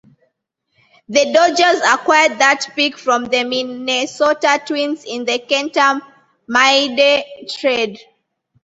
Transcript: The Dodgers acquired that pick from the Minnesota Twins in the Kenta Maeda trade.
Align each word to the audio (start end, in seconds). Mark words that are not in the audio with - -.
The 1.09 1.31
Dodgers 1.31 1.79
acquired 1.87 2.39
that 2.39 2.73
pick 2.75 2.97
from 2.97 3.25
the 3.25 3.43
Minnesota 3.43 4.59
Twins 4.65 5.03
in 5.05 5.25
the 5.25 5.37
Kenta 5.37 6.01
Maeda 6.49 7.23
trade. 7.47 7.99